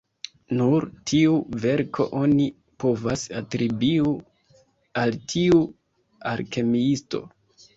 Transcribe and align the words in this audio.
Nur 0.59 0.85
tiu 1.09 1.33
verko 1.65 2.07
oni 2.21 2.47
povas 2.85 3.27
atribiu 3.41 4.15
al 5.03 5.15
tiu 5.35 5.63
alkemiisto. 6.33 7.23